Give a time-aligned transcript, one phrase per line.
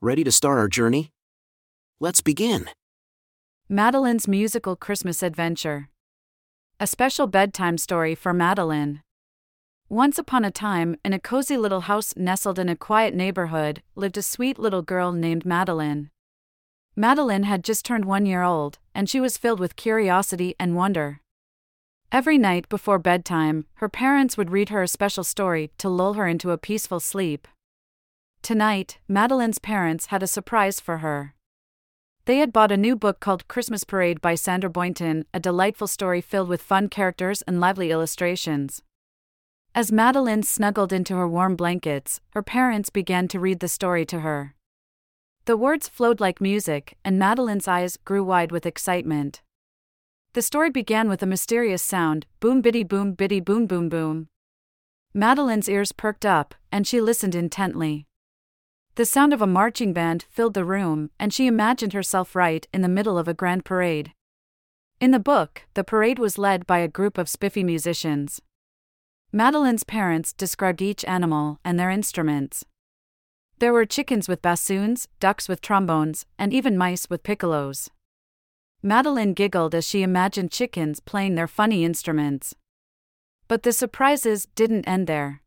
[0.00, 1.10] Ready to start our journey?
[1.98, 2.70] Let's begin.
[3.68, 5.88] Madeline's Musical Christmas Adventure.
[6.78, 9.02] A special bedtime story for Madeline.
[9.88, 14.16] Once upon a time, in a cozy little house nestled in a quiet neighborhood, lived
[14.16, 16.10] a sweet little girl named Madeline.
[16.94, 21.22] Madeline had just turned one year old, and she was filled with curiosity and wonder.
[22.12, 26.28] Every night before bedtime, her parents would read her a special story to lull her
[26.28, 27.48] into a peaceful sleep.
[28.42, 31.34] Tonight, Madeline's parents had a surprise for her.
[32.24, 36.20] They had bought a new book called Christmas Parade by Sandra Boynton, a delightful story
[36.20, 38.82] filled with fun characters and lively illustrations.
[39.74, 44.20] As Madeline snuggled into her warm blankets, her parents began to read the story to
[44.20, 44.54] her.
[45.44, 49.40] The words flowed like music, and Madeline's eyes grew wide with excitement.
[50.32, 54.28] The story began with a mysterious sound boom biddy boom biddy boom boom boom.
[55.14, 58.07] Madeline's ears perked up, and she listened intently.
[58.98, 62.82] The sound of a marching band filled the room, and she imagined herself right in
[62.82, 64.12] the middle of a grand parade.
[64.98, 68.42] In the book, the parade was led by a group of spiffy musicians.
[69.30, 72.64] Madeline's parents described each animal and their instruments.
[73.60, 77.90] There were chickens with bassoons, ducks with trombones, and even mice with piccolos.
[78.82, 82.52] Madeline giggled as she imagined chickens playing their funny instruments.
[83.46, 85.42] But the surprises didn't end there.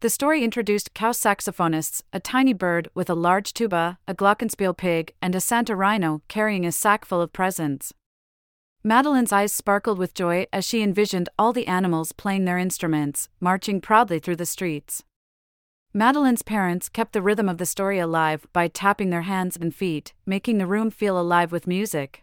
[0.00, 5.12] The story introduced cow saxophonists, a tiny bird with a large tuba, a glockenspiel pig,
[5.20, 7.92] and a Santa rhino carrying a sack full of presents.
[8.84, 13.80] Madeline's eyes sparkled with joy as she envisioned all the animals playing their instruments, marching
[13.80, 15.02] proudly through the streets.
[15.92, 20.14] Madeline's parents kept the rhythm of the story alive by tapping their hands and feet,
[20.24, 22.22] making the room feel alive with music.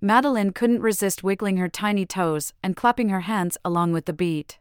[0.00, 4.58] Madeline couldn't resist wiggling her tiny toes and clapping her hands along with the beat.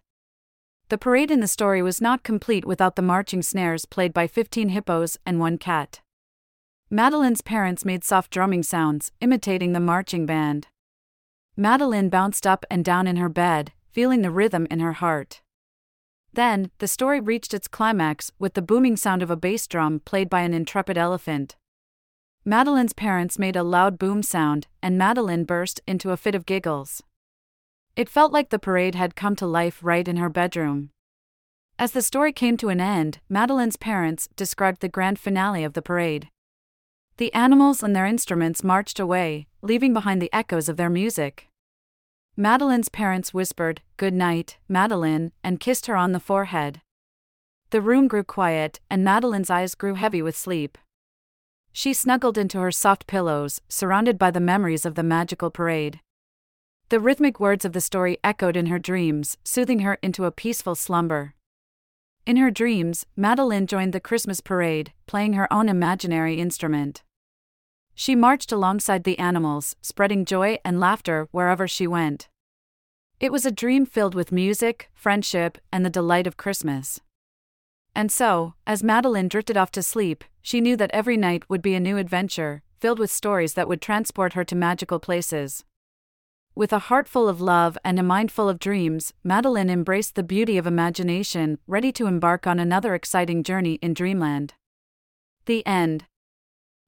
[0.90, 4.70] The parade in the story was not complete without the marching snares played by 15
[4.70, 6.00] hippos and one cat.
[6.90, 10.68] Madeline's parents made soft drumming sounds, imitating the marching band.
[11.58, 15.42] Madeline bounced up and down in her bed, feeling the rhythm in her heart.
[16.32, 20.30] Then, the story reached its climax with the booming sound of a bass drum played
[20.30, 21.58] by an intrepid elephant.
[22.46, 27.04] Madeline's parents made a loud boom sound, and Madeline burst into a fit of giggles.
[27.98, 30.92] It felt like the parade had come to life right in her bedroom.
[31.80, 35.82] As the story came to an end, Madeline's parents described the grand finale of the
[35.82, 36.30] parade.
[37.18, 41.48] The animals and their instruments marched away, leaving behind the echoes of their music.
[42.36, 46.82] Madeline's parents whispered, Good night, Madeline, and kissed her on the forehead.
[47.72, 50.78] The room grew quiet, and Madeline's eyes grew heavy with sleep.
[51.74, 56.00] She snuggled into her soft pillows, surrounded by the memories of the magical parade.
[56.90, 60.74] The rhythmic words of the story echoed in her dreams, soothing her into a peaceful
[60.74, 61.34] slumber.
[62.26, 67.04] In her dreams, Madeline joined the Christmas parade, playing her own imaginary instrument.
[67.94, 72.30] She marched alongside the animals, spreading joy and laughter wherever she went.
[73.20, 77.02] It was a dream filled with music, friendship, and the delight of Christmas.
[77.94, 81.76] And so, as Madeline drifted off to sleep, she knew that every night would be
[81.76, 85.66] a new adventure, filled with stories that would transport her to magical places.
[86.58, 90.24] With a heart full of love and a mind full of dreams, Madeline embraced the
[90.24, 94.56] beauty of imagination, ready to embark on another exciting journey in dreamland.
[95.46, 96.06] The end.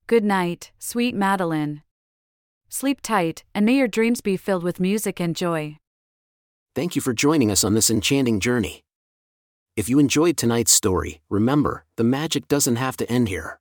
[0.07, 1.83] Good night, sweet Madeline.
[2.67, 5.77] Sleep tight, and may your dreams be filled with music and joy.
[6.73, 8.81] Thank you for joining us on this enchanting journey.
[9.75, 13.59] If you enjoyed tonight's story, remember, the magic doesn't have to end here.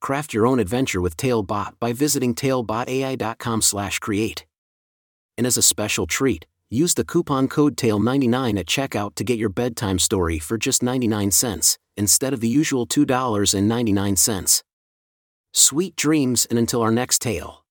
[0.00, 4.47] Craft your own adventure with Talebot by visiting talebotai.com/create.
[5.38, 9.48] And as a special treat, use the coupon code TALE99 at checkout to get your
[9.48, 14.62] bedtime story for just 99 cents, instead of the usual $2.99.
[15.54, 17.64] Sweet dreams and until our next tale.